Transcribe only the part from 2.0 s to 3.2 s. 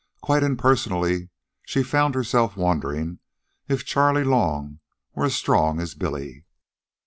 herself wondering